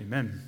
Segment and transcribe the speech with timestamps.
[0.00, 0.42] Amen.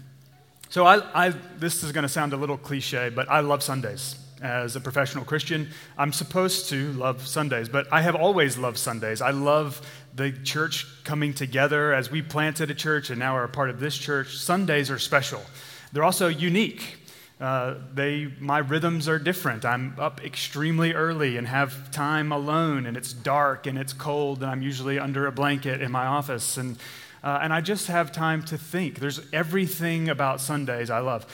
[0.69, 4.17] So, I, I, this is going to sound a little cliche, but I love Sundays.
[4.43, 9.21] As a professional Christian, I'm supposed to love Sundays, but I have always loved Sundays.
[9.21, 9.85] I love
[10.15, 13.81] the church coming together as we planted a church and now are a part of
[13.81, 14.37] this church.
[14.37, 15.41] Sundays are special.
[15.93, 16.99] They're also unique.
[17.41, 19.65] Uh, they, my rhythms are different.
[19.65, 24.51] I'm up extremely early and have time alone, and it's dark and it's cold, and
[24.51, 26.57] I'm usually under a blanket in my office.
[26.57, 26.79] And
[27.23, 29.01] uh, and I just have time to think.
[29.01, 31.27] There's everything about Sundays I love.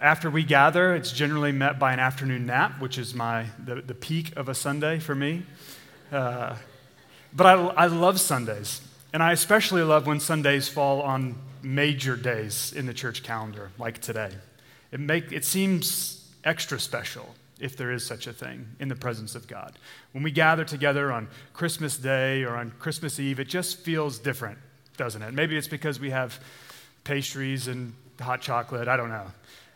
[0.00, 3.94] After we gather, it's generally met by an afternoon nap, which is my, the, the
[3.94, 5.44] peak of a Sunday for me.
[6.12, 6.56] Uh,
[7.34, 8.82] but I, I love Sundays.
[9.12, 14.00] And I especially love when Sundays fall on major days in the church calendar, like
[14.00, 14.30] today.
[14.92, 19.34] It, make, it seems extra special, if there is such a thing, in the presence
[19.34, 19.78] of God.
[20.12, 24.58] When we gather together on Christmas Day or on Christmas Eve, it just feels different
[24.96, 25.34] doesn't it?
[25.34, 26.38] Maybe it's because we have
[27.04, 28.88] pastries and hot chocolate.
[28.88, 29.26] I don't know.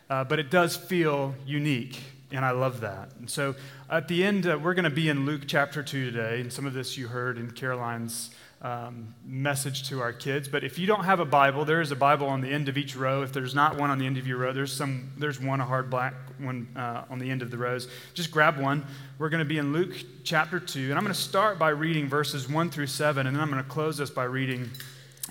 [0.09, 3.11] Uh, but it does feel unique, and I love that.
[3.19, 3.55] And so
[3.89, 6.65] at the end, uh, we're going to be in Luke chapter 2 today, and some
[6.65, 8.31] of this you heard in Caroline's
[8.61, 10.47] um, message to our kids.
[10.47, 12.77] But if you don't have a Bible, there is a Bible on the end of
[12.77, 13.21] each row.
[13.21, 15.11] If there's not one on the end of your row, there's some.
[15.17, 17.87] There's one, a hard black one, uh, on the end of the rows.
[18.13, 18.85] Just grab one.
[19.17, 22.09] We're going to be in Luke chapter 2, and I'm going to start by reading
[22.09, 24.69] verses 1 through 7, and then I'm going to close this by reading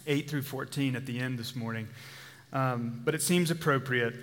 [0.08, 1.86] 8 through 14 at the end this morning.
[2.52, 4.14] Um, but it seems appropriate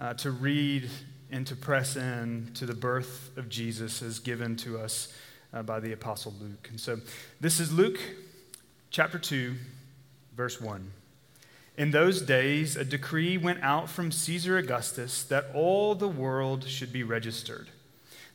[0.00, 0.88] uh, to read
[1.30, 5.12] and to press in to the birth of Jesus as given to us
[5.52, 6.68] uh, by the Apostle Luke.
[6.70, 6.98] And so
[7.40, 7.98] this is Luke
[8.90, 9.54] chapter 2,
[10.34, 10.90] verse 1.
[11.76, 16.92] In those days, a decree went out from Caesar Augustus that all the world should
[16.92, 17.68] be registered.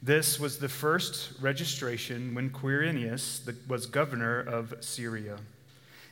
[0.01, 5.37] This was the first registration when Quirinius was governor of Syria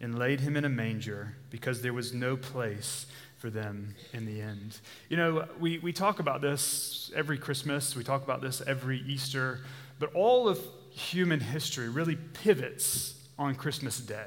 [0.00, 3.06] and laid him in a manger because there was no place
[3.38, 4.78] for them in the end.
[5.08, 9.60] You know, we, we talk about this every Christmas, we talk about this every Easter,
[9.98, 10.60] but all of
[10.90, 14.26] human history really pivots on Christmas Day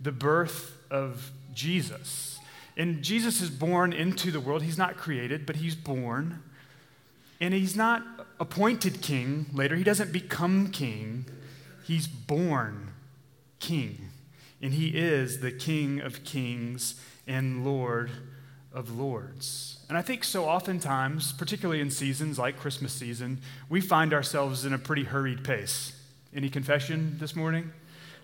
[0.00, 2.38] the birth of Jesus.
[2.76, 4.62] And Jesus is born into the world.
[4.62, 6.42] He's not created, but he's born.
[7.40, 8.02] And he's not
[8.40, 9.76] appointed king later.
[9.76, 11.26] He doesn't become king.
[11.84, 12.90] He's born
[13.60, 14.03] king
[14.64, 18.10] and he is the King of kings and Lord
[18.72, 19.84] of lords.
[19.90, 24.72] And I think so oftentimes, particularly in seasons like Christmas season, we find ourselves in
[24.72, 25.92] a pretty hurried pace.
[26.34, 27.72] Any confession this morning?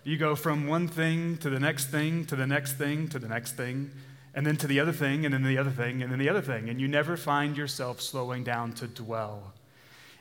[0.03, 3.29] You go from one thing to the next thing, to the next thing, to the
[3.29, 3.91] next thing,
[4.35, 6.41] and then to the other thing, and then the other thing, and then the other
[6.41, 9.53] thing, and you never find yourself slowing down to dwell.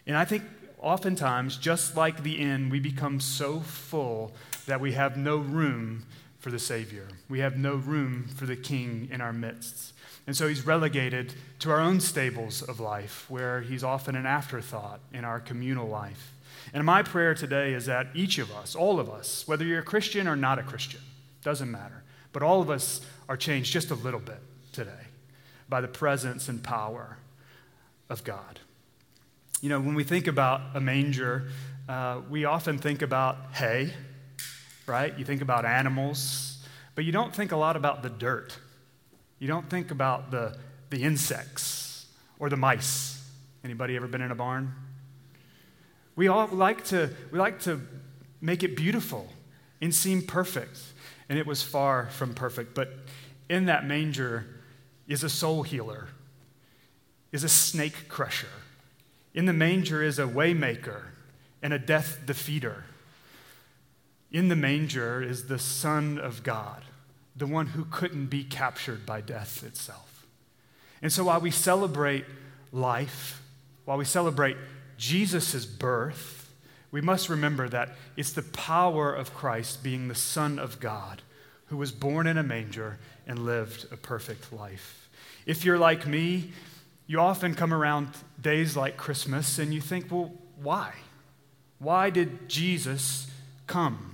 [0.06, 0.44] And I think
[0.80, 4.34] oftentimes, just like the inn, we become so full
[4.70, 6.06] that we have no room
[6.38, 7.08] for the Savior.
[7.28, 9.94] We have no room for the King in our midst.
[10.28, 15.00] And so he's relegated to our own stables of life, where he's often an afterthought
[15.12, 16.34] in our communal life.
[16.72, 19.84] And my prayer today is that each of us, all of us, whether you're a
[19.84, 21.02] Christian or not a Christian,
[21.44, 24.40] doesn't matter, but all of us are changed just a little bit
[24.72, 25.08] today
[25.68, 27.18] by the presence and power
[28.08, 28.60] of God.
[29.62, 31.50] You know, when we think about a manger,
[31.88, 33.94] uh, we often think about hay
[34.90, 35.18] right?
[35.18, 36.58] You think about animals,
[36.96, 38.58] but you don't think a lot about the dirt.
[39.38, 40.58] You don't think about the,
[40.90, 42.08] the insects
[42.40, 43.24] or the mice.
[43.64, 44.74] Anybody ever been in a barn?
[46.16, 47.82] We all like to, we like to
[48.42, 49.30] make it beautiful
[49.82, 50.80] and seem perfect.
[51.30, 52.76] And it was far from perfect.
[52.76, 52.90] But
[53.50, 54.46] in that manger
[55.08, 56.10] is a soul healer,
[57.32, 58.48] is a snake crusher.
[59.34, 61.04] In the manger is a waymaker
[61.62, 62.84] and a death defeater.
[64.32, 66.84] In the manger is the Son of God,
[67.36, 70.26] the one who couldn't be captured by death itself.
[71.02, 72.26] And so while we celebrate
[72.72, 73.42] life,
[73.86, 74.58] while we celebrate
[74.98, 76.52] Jesus' birth,
[76.92, 81.22] we must remember that it's the power of Christ being the Son of God
[81.68, 82.98] who was born in a manger
[83.28, 85.10] and lived a perfect life.
[85.46, 86.52] If you're like me,
[87.08, 88.10] you often come around
[88.42, 90.94] days like Christmas and you think, well, why?
[91.78, 93.28] Why did Jesus
[93.68, 94.09] come?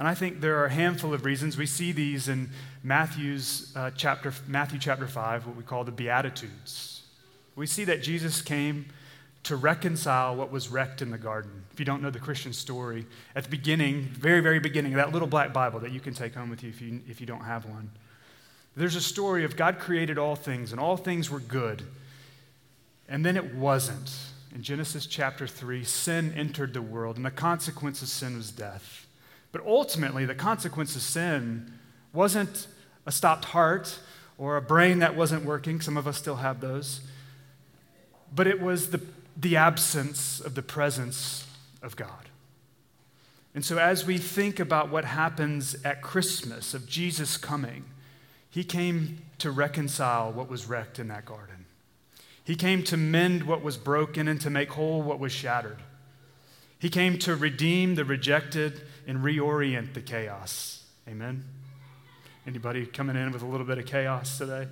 [0.00, 1.58] And I think there are a handful of reasons.
[1.58, 2.48] We see these in
[2.82, 7.02] Matthew's uh, chapter, Matthew chapter 5, what we call the Beatitudes.
[7.54, 8.86] We see that Jesus came
[9.42, 11.64] to reconcile what was wrecked in the garden.
[11.70, 13.04] If you don't know the Christian story,
[13.36, 16.48] at the beginning, very, very beginning, that little black Bible that you can take home
[16.48, 17.90] with you if you, if you don't have one,
[18.76, 21.82] there's a story of God created all things, and all things were good.
[23.06, 24.10] And then it wasn't.
[24.54, 29.06] In Genesis chapter 3, sin entered the world, and the consequence of sin was death.
[29.52, 31.72] But ultimately, the consequence of sin
[32.12, 32.66] wasn't
[33.06, 33.98] a stopped heart
[34.38, 35.80] or a brain that wasn't working.
[35.80, 37.00] Some of us still have those.
[38.34, 39.00] But it was the,
[39.36, 41.46] the absence of the presence
[41.82, 42.28] of God.
[43.54, 47.84] And so, as we think about what happens at Christmas of Jesus coming,
[48.48, 51.66] he came to reconcile what was wrecked in that garden.
[52.44, 55.78] He came to mend what was broken and to make whole what was shattered.
[56.80, 60.84] He came to redeem the rejected and reorient the chaos.
[61.06, 61.44] Amen.
[62.46, 64.66] Anybody coming in with a little bit of chaos today?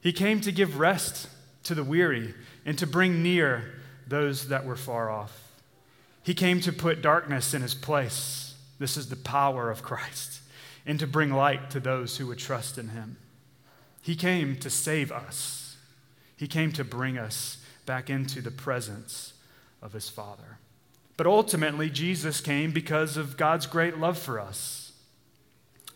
[0.00, 1.28] He came to give rest
[1.62, 2.34] to the weary
[2.66, 3.74] and to bring near
[4.08, 5.52] those that were far off.
[6.24, 8.54] He came to put darkness in his place.
[8.80, 10.40] This is the power of Christ,
[10.84, 13.16] and to bring light to those who would trust in him.
[14.00, 15.76] He came to save us.
[16.36, 19.34] He came to bring us back into the presence
[19.80, 20.58] of his Father.
[21.16, 24.92] But ultimately, Jesus came because of God's great love for us.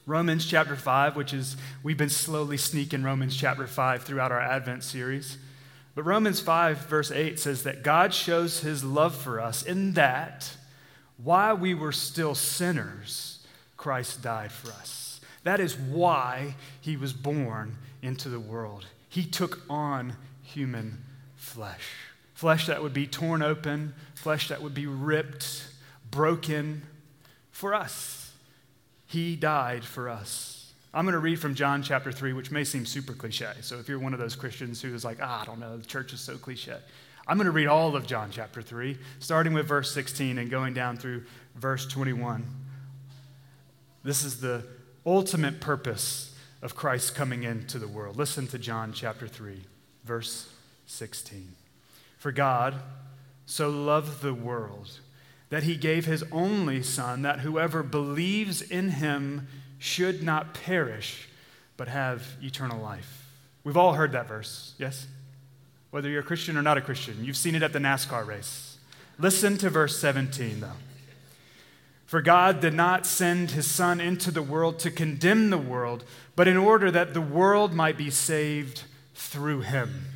[0.06, 4.84] Romans chapter 5, which is, we've been slowly sneaking Romans chapter 5 throughout our Advent
[4.84, 5.38] series.
[5.96, 10.56] But Romans 5, verse 8 says that God shows his love for us in that
[11.16, 13.44] while we were still sinners,
[13.76, 15.20] Christ died for us.
[15.42, 18.86] That is why he was born into the world.
[19.08, 21.02] He took on human
[21.34, 22.05] flesh
[22.36, 25.66] flesh that would be torn open, flesh that would be ripped,
[26.10, 26.82] broken
[27.50, 28.30] for us.
[29.06, 30.72] He died for us.
[30.92, 33.52] I'm going to read from John chapter 3, which may seem super cliche.
[33.62, 35.86] So if you're one of those Christians who is like, ah, I don't know, the
[35.86, 36.76] church is so cliche.
[37.26, 40.74] I'm going to read all of John chapter 3, starting with verse 16 and going
[40.74, 41.24] down through
[41.54, 42.44] verse 21.
[44.04, 44.62] This is the
[45.06, 48.16] ultimate purpose of Christ coming into the world.
[48.16, 49.62] Listen to John chapter 3,
[50.04, 50.52] verse
[50.84, 51.54] 16.
[52.26, 52.75] For God
[53.44, 54.99] so loved the world
[55.49, 59.46] that he gave his only Son, that whoever believes in him
[59.78, 61.28] should not perish,
[61.76, 63.31] but have eternal life.
[63.62, 65.06] We've all heard that verse, yes?
[65.93, 68.78] Whether you're a Christian or not a Christian, you've seen it at the NASCAR race.
[69.20, 70.73] Listen to verse 17, though.
[72.06, 76.02] For God did not send his Son into the world to condemn the world,
[76.34, 78.82] but in order that the world might be saved
[79.14, 80.15] through him.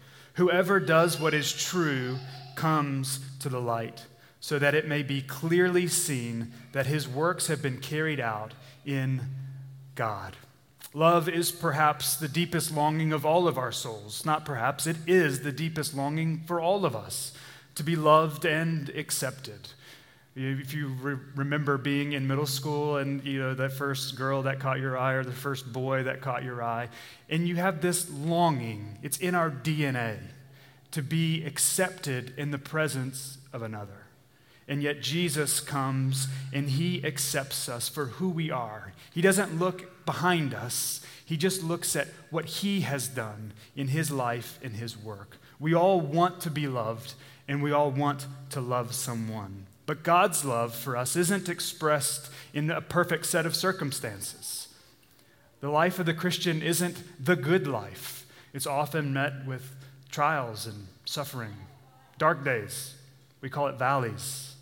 [0.35, 2.17] Whoever does what is true
[2.55, 4.05] comes to the light,
[4.39, 8.53] so that it may be clearly seen that his works have been carried out
[8.85, 9.21] in
[9.95, 10.35] God.
[10.93, 14.25] Love is perhaps the deepest longing of all of our souls.
[14.25, 17.33] Not perhaps, it is the deepest longing for all of us
[17.75, 19.69] to be loved and accepted.
[20.35, 24.59] If you re- remember being in middle school and you know that first girl that
[24.59, 26.87] caught your eye or the first boy that caught your eye,
[27.29, 30.17] and you have this longing, it's in our DNA
[30.91, 34.05] to be accepted in the presence of another.
[34.69, 38.93] And yet Jesus comes and he accepts us for who we are.
[39.13, 44.11] He doesn't look behind us, he just looks at what he has done in his
[44.11, 45.37] life and his work.
[45.59, 47.13] We all want to be loved
[47.47, 49.65] and we all want to love someone.
[49.85, 54.67] But God's love for us isn't expressed in a perfect set of circumstances.
[55.59, 59.75] The life of the Christian isn't the good life, it's often met with
[60.09, 61.53] trials and suffering,
[62.17, 62.95] dark days.
[63.41, 64.55] We call it valleys.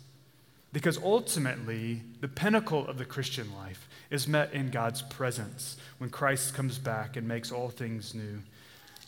[0.72, 6.54] Because ultimately, the pinnacle of the Christian life is met in God's presence when Christ
[6.54, 8.40] comes back and makes all things new.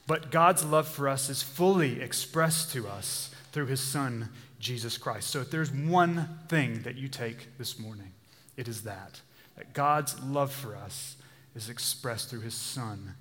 [0.07, 4.29] But God's love for us is fully expressed to us through his Son,
[4.63, 5.29] Jesus Christ.
[5.29, 8.13] So if there's one thing that you take this morning,
[8.57, 9.21] it is that.
[9.57, 11.17] That God's love for us
[11.57, 13.17] is expressed through his Son,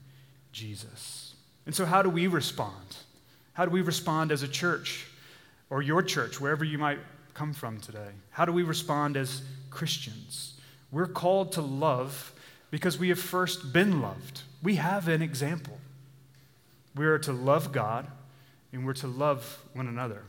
[0.52, 1.34] Jesus.
[1.66, 2.96] And so, how do we respond?
[3.54, 5.08] How do we respond as a church
[5.70, 7.00] or your church, wherever you might
[7.34, 8.12] come from today?
[8.30, 10.60] How do we respond as Christians?
[10.92, 12.34] We're called to love
[12.70, 14.42] because we have first been loved.
[14.62, 15.80] We have an example.
[16.96, 18.08] We are to love God
[18.72, 20.24] and we're to love one another.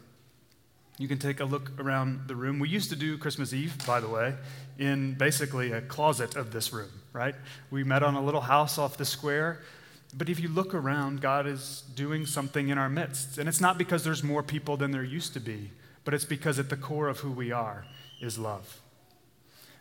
[1.03, 2.61] You can take a look around the room.
[2.61, 4.37] We used to do Christmas Eve, by the way,
[4.79, 7.35] in basically a closet of this room, right?
[7.73, 9.63] We met on a little house off the square.
[10.15, 13.37] But if you look around, God is doing something in our midst.
[13.39, 15.73] And it's not because there's more people than there used to be,
[16.05, 17.85] but it's because at the core of who we are
[18.21, 18.81] is love.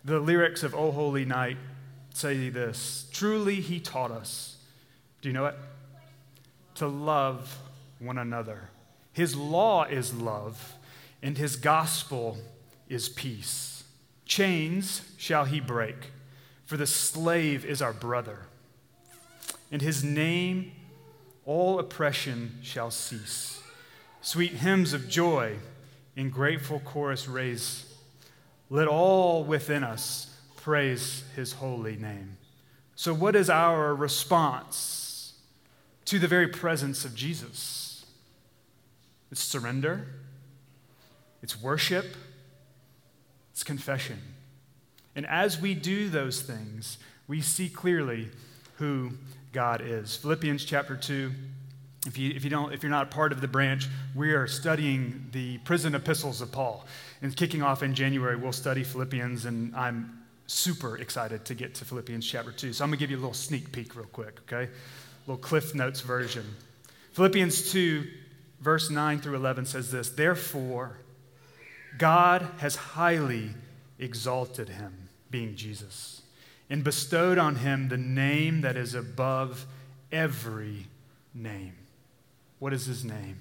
[0.04, 1.58] The lyrics of O Holy Night
[2.16, 4.58] say this Truly, He taught us.
[5.22, 5.56] Do you know it?
[6.76, 7.60] To love
[8.00, 8.72] one another.
[9.14, 10.74] His law is love,
[11.22, 12.38] and His gospel
[12.90, 13.84] is peace.
[14.26, 16.12] Chains shall He break,
[16.66, 18.48] for the slave is our brother.
[19.72, 20.72] In His name,
[21.46, 23.62] all oppression shall cease.
[24.22, 25.58] Sweet hymns of joy
[26.16, 27.86] in grateful chorus raise.
[28.70, 32.38] Let all within us praise his holy name.
[32.96, 35.34] So, what is our response
[36.06, 38.06] to the very presence of Jesus?
[39.32, 40.08] It's surrender,
[41.42, 42.06] it's worship,
[43.52, 44.20] it's confession.
[45.16, 48.30] And as we do those things, we see clearly
[48.78, 49.12] who
[49.52, 50.16] God is.
[50.16, 51.32] Philippians chapter 2
[52.08, 55.28] if, you, if, you don't, if you're not part of the branch, we are studying
[55.32, 56.86] the prison epistles of Paul.
[57.22, 61.86] And kicking off in January, we'll study Philippians, and I'm super excited to get to
[61.86, 62.74] Philippians chapter 2.
[62.74, 64.64] So I'm going to give you a little sneak peek, real quick, okay?
[64.64, 66.44] A little Cliff Notes version.
[67.14, 68.08] Philippians 2,
[68.62, 70.98] verse 9 through 11 says this Therefore,
[71.98, 73.52] God has highly
[74.00, 76.22] exalted him, being Jesus,
[76.70, 79.66] and bestowed on him the name that is above
[80.12, 80.88] every
[81.34, 81.76] name
[82.62, 83.40] what is his name?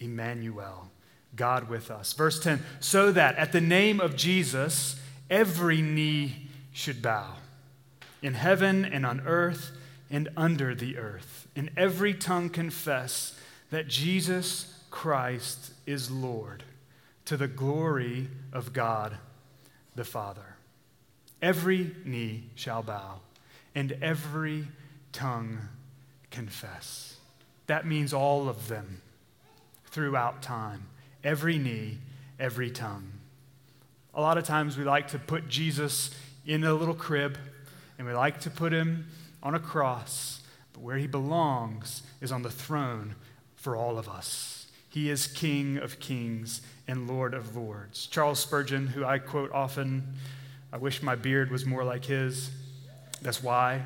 [0.00, 0.90] Emmanuel,
[1.34, 2.12] God with us.
[2.12, 7.36] Verse 10 so that at the name of Jesus, every knee should bow
[8.20, 9.70] in heaven and on earth
[10.10, 13.34] and under the earth, and every tongue confess
[13.70, 16.62] that Jesus Christ is Lord
[17.26, 19.16] to the glory of God
[19.94, 20.56] the Father.
[21.42, 23.20] Every knee shall bow,
[23.74, 24.66] and every
[25.12, 25.68] tongue
[26.30, 27.16] confess.
[27.66, 29.00] That means all of them
[29.86, 30.86] throughout time,
[31.24, 31.98] every knee,
[32.38, 33.12] every tongue.
[34.14, 36.14] A lot of times we like to put Jesus
[36.46, 37.38] in a little crib
[37.98, 39.06] and we like to put him
[39.42, 40.40] on a cross,
[40.72, 43.14] but where he belongs is on the throne
[43.56, 44.59] for all of us.
[44.90, 48.06] He is King of kings and Lord of lords.
[48.06, 50.14] Charles Spurgeon, who I quote often,
[50.72, 52.50] I wish my beard was more like his.
[53.22, 53.84] That's why.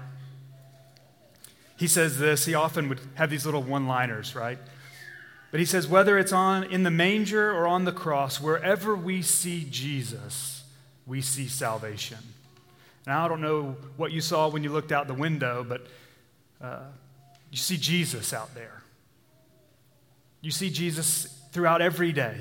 [1.77, 4.59] He says this, he often would have these little one liners, right?
[5.51, 9.23] But he says, whether it's on in the manger or on the cross, wherever we
[9.23, 10.65] see Jesus,
[11.07, 12.19] we see salvation.
[13.07, 15.87] Now, I don't know what you saw when you looked out the window, but
[16.63, 16.85] uh,
[17.51, 18.84] you see Jesus out there.
[20.45, 22.37] You see Jesus throughout every day.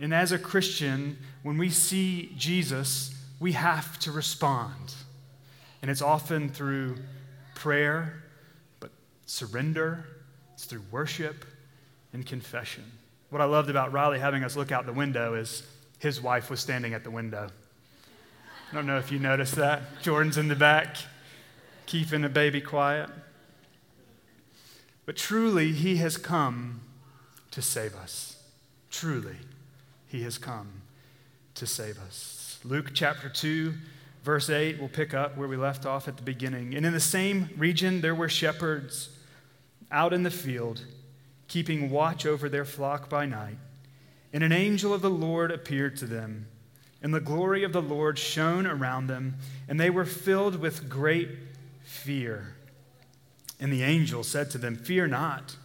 [0.00, 4.92] And as a Christian, when we see Jesus, we have to respond.
[5.82, 6.96] And it's often through
[7.54, 8.24] prayer
[8.80, 8.90] but
[9.24, 10.04] surrender,
[10.54, 11.44] it's through worship
[12.12, 12.82] and confession.
[13.30, 15.62] What I loved about Riley having us look out the window is
[16.00, 17.50] his wife was standing at the window.
[18.72, 20.02] I don't know if you noticed that.
[20.02, 20.96] Jordan's in the back,
[21.86, 23.08] keeping the baby quiet.
[25.04, 26.80] But truly, he has come
[27.56, 28.36] to save us.
[28.90, 29.36] Truly,
[30.08, 30.82] he has come
[31.54, 32.58] to save us.
[32.64, 33.72] Luke chapter 2,
[34.22, 36.74] verse 8, we'll pick up where we left off at the beginning.
[36.74, 39.08] And in the same region, there were shepherds
[39.90, 40.84] out in the field,
[41.48, 43.56] keeping watch over their flock by night.
[44.34, 46.48] And an angel of the Lord appeared to them,
[47.00, 49.36] and the glory of the Lord shone around them,
[49.66, 51.30] and they were filled with great
[51.84, 52.54] fear.
[53.58, 55.56] And the angel said to them, Fear not,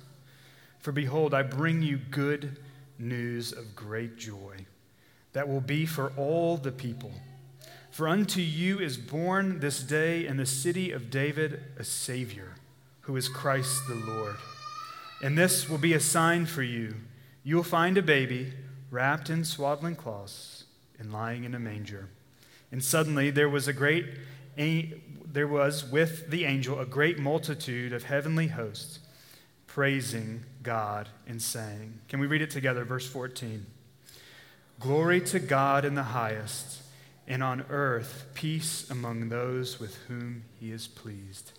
[0.82, 2.58] for behold, I bring you good
[2.98, 4.66] news of great joy
[5.34, 7.12] that will be for all the people.
[7.92, 12.56] For unto you is born this day in the city of David a Savior
[13.02, 14.36] who is Christ the Lord.
[15.24, 16.96] And this will be a sign for you.
[17.44, 18.54] You will find a baby
[18.90, 20.66] wrapped in swaddling cloths
[21.00, 22.10] and lying in a manger.
[22.72, 24.06] And suddenly there was a great
[24.58, 29.00] there was with the angel a great multitude of heavenly hosts
[29.66, 32.84] praising God and saying, Can we read it together?
[32.84, 33.66] Verse 14.
[34.80, 36.82] Glory to God in the highest,
[37.28, 41.52] and on earth peace among those with whom he is pleased.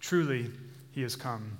[0.00, 0.50] Truly,
[0.90, 1.58] he has come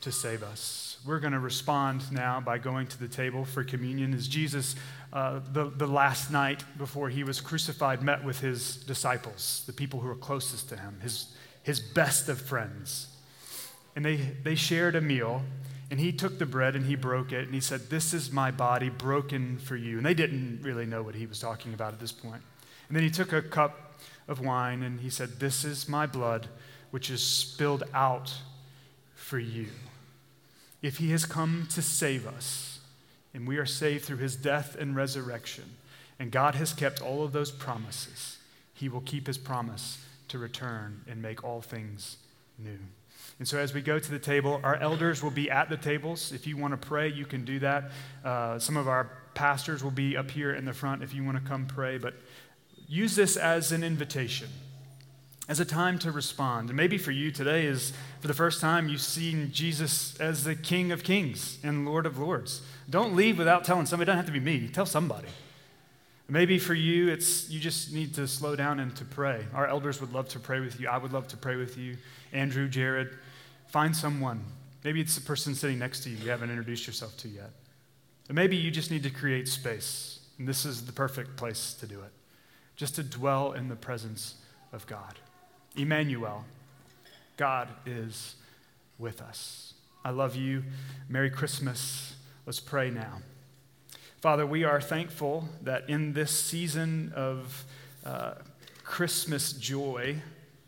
[0.00, 0.98] to save us.
[1.06, 4.76] We're going to respond now by going to the table for communion as Jesus,
[5.12, 10.00] uh, the, the last night before he was crucified, met with his disciples, the people
[10.00, 13.08] who were closest to him, his, his best of friends.
[13.98, 14.14] And they,
[14.44, 15.42] they shared a meal,
[15.90, 18.52] and he took the bread and he broke it, and he said, This is my
[18.52, 19.96] body broken for you.
[19.96, 22.44] And they didn't really know what he was talking about at this point.
[22.86, 26.46] And then he took a cup of wine and he said, This is my blood,
[26.92, 28.32] which is spilled out
[29.16, 29.66] for you.
[30.80, 32.78] If he has come to save us,
[33.34, 35.64] and we are saved through his death and resurrection,
[36.20, 38.38] and God has kept all of those promises,
[38.74, 42.18] he will keep his promise to return and make all things
[42.60, 42.78] new.
[43.38, 46.32] And so, as we go to the table, our elders will be at the tables.
[46.32, 47.90] If you want to pray, you can do that.
[48.24, 51.42] Uh, some of our pastors will be up here in the front if you want
[51.42, 51.98] to come pray.
[51.98, 52.14] But
[52.88, 54.48] use this as an invitation,
[55.48, 56.70] as a time to respond.
[56.70, 60.56] And maybe for you today is for the first time you've seen Jesus as the
[60.56, 62.62] King of Kings and Lord of Lords.
[62.90, 64.10] Don't leave without telling somebody.
[64.10, 64.68] It doesn't have to be me.
[64.68, 65.28] Tell somebody.
[66.28, 69.46] Maybe for you, it's you just need to slow down and to pray.
[69.54, 70.88] Our elders would love to pray with you.
[70.88, 71.96] I would love to pray with you.
[72.32, 73.08] Andrew, Jared,
[73.68, 74.44] find someone.
[74.84, 77.50] Maybe it's the person sitting next to you you haven't introduced yourself to yet.
[78.30, 82.00] Maybe you just need to create space, and this is the perfect place to do
[82.00, 82.12] it
[82.78, 84.36] just to dwell in the presence
[84.72, 85.18] of God.
[85.76, 86.44] Emmanuel,
[87.36, 88.36] God is
[88.98, 89.74] with us.
[90.04, 90.62] I love you.
[91.08, 92.14] Merry Christmas.
[92.46, 93.18] Let's pray now.
[94.20, 97.64] Father, we are thankful that in this season of
[98.04, 98.34] uh,
[98.82, 100.20] Christmas joy,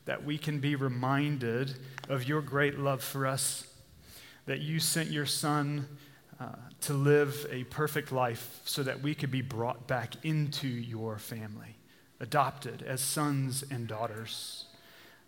[0.05, 1.75] that we can be reminded
[2.09, 3.67] of your great love for us,
[4.47, 5.89] that you sent your Son
[6.39, 6.47] uh,
[6.83, 11.77] to live a perfect life so that we could be brought back into your family
[12.21, 14.67] adopted as sons and daughters.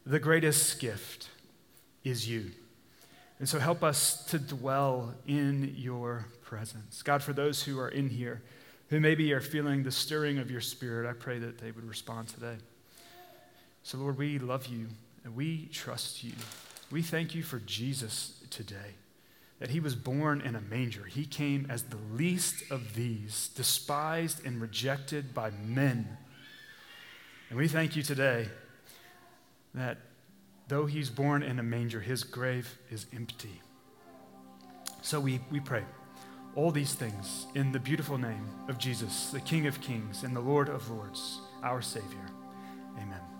[0.06, 1.28] The greatest gift
[2.04, 2.52] is you.
[3.42, 7.02] And so help us to dwell in your presence.
[7.02, 8.40] God, for those who are in here,
[8.88, 12.28] who maybe are feeling the stirring of your spirit, I pray that they would respond
[12.28, 12.54] today.
[13.82, 14.86] So, Lord, we love you
[15.24, 16.34] and we trust you.
[16.92, 18.94] We thank you for Jesus today,
[19.58, 21.04] that he was born in a manger.
[21.04, 26.16] He came as the least of these, despised and rejected by men
[27.52, 28.48] and we thank you today
[29.74, 29.98] that
[30.68, 33.60] though he's born in a manger, his grave is empty.
[35.02, 35.84] So we, we pray
[36.54, 40.40] all these things in the beautiful name of Jesus, the King of Kings and the
[40.40, 42.26] Lord of Lords, our Savior.
[42.98, 43.31] Amen.